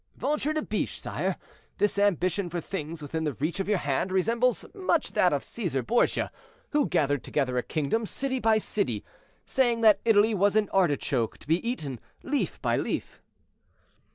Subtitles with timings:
[0.15, 1.35] "Ventre de biche, sire,
[1.77, 5.85] this ambition for things within the reach of your hand resembles much that of Cæsar
[5.85, 6.31] Borgia,
[6.71, 9.05] who gathered together a kingdom, city by city;
[9.45, 13.21] saying that Italy was an artichoke to be eaten leaf by leaf."